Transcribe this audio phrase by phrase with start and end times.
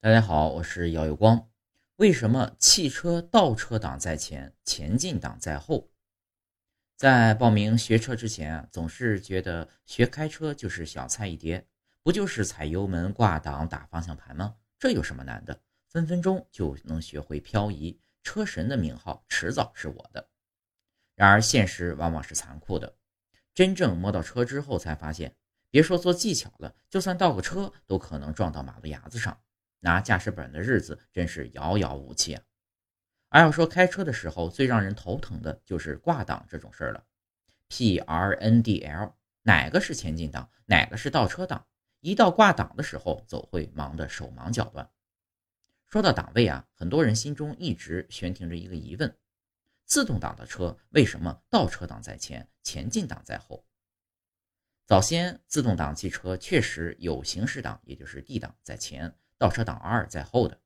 [0.00, 1.50] 大家好，我是姚有光。
[1.96, 5.90] 为什么汽车倒车档在前，前进档在后？
[6.94, 11.66] 在报名学车之前啊，总是觉得学开车就是小菜一碟，
[12.04, 14.54] 不就是踩油门、挂档、打方向盘吗？
[14.78, 15.60] 这有什么难的？
[15.88, 20.28] 分分钟就能学会漂移，车神的名号迟早是我的。
[21.16, 22.94] 然而现实往往是残酷的，
[23.52, 25.34] 真正摸到车之后才发现，
[25.72, 29.36] 别说做技巧了，就算倒个车都可能撞到马路牙子上。
[29.80, 32.42] 拿驾驶本的日子真是遥遥无期啊！
[33.28, 37.04] 而要说开车的时候最让人头疼的就是挂档这种事儿了。
[37.68, 41.66] P R N D L 哪个是前进档，哪个是倒车档？
[42.00, 44.90] 一到挂档的时候，总会忙得手忙脚乱。
[45.86, 49.16] 说到档位啊，很多人心中一直悬停着一个疑问：
[49.84, 53.64] 自动挡的车为什么倒车档在前，前进档在后？
[54.86, 59.14] 早先自动挡汽车确实有行驶档，也就是 D 档在前。
[59.38, 60.60] 倒车档 R 在后的，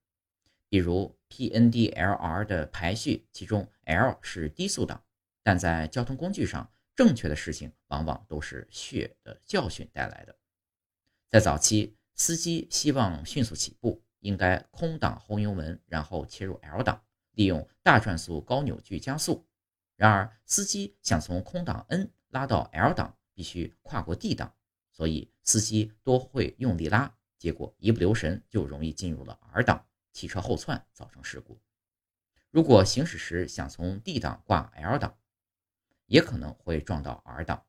[0.68, 5.04] 比如 PNDLR 的排序，其中 L 是低速档，
[5.42, 10.34] 但在交通工具上，正确的事情往往都是血的教训带来的。
[11.28, 19.46] 在早期，司机希望迅速起步，应该空档轰油门，然后切入 L 档，利用大转速高扭矩加速。
[19.96, 24.54] 然而，司机想从空档 N 拉到 L 档，必须跨过 D 档，
[24.90, 27.14] 所以司机多会用力拉。
[27.42, 31.60] 结果一不留神就容易进入了 R 档，汽车后窜造成事故。
[32.52, 35.18] 如果行驶时想从 D 档挂 L 档，
[36.06, 37.66] 也可能会撞到 R 档。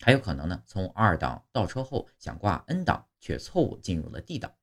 [0.00, 4.54] 还有可能呢，从 R 档倒车后想挂 N 档，却错误进入了 D 档。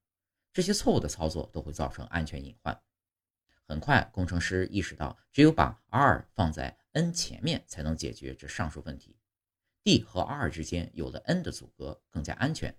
[0.52, 2.80] 这些错误的操作都会造成安全隐患。
[3.64, 9.18] 很快，工程师意识到，只有把 R 放在 N 前面，才能解决这上述问题。
[9.82, 12.78] D 和 R 之间有了 N 的阻隔，更加安全。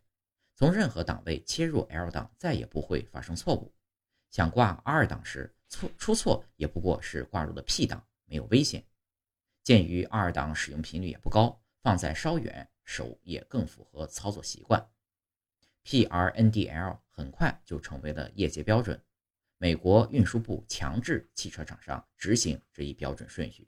[0.59, 3.73] 从任何档位切入 L 档，再也不会发生错误。
[4.29, 8.85] 想挂 R 档时错出错，也不过是挂入了 P 档，没有危险。
[9.63, 14.85] 鉴于 R 档使用频率也不高，放在稍远手也更符合操作习惯。
[15.85, 19.01] PRNDL 很快就成为了业界标准，
[19.59, 23.65] 美国运输部强制汽车厂商执行这一标准顺序。